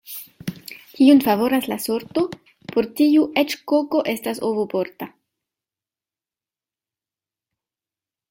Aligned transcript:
Kiun 0.93 1.19
favoras 1.25 1.67
la 1.71 1.75
sorto, 1.83 2.23
por 2.71 2.87
tiu 3.01 3.27
eĉ 3.43 3.53
koko 3.73 4.01
estas 4.15 4.41
ovoporta. 4.49 5.09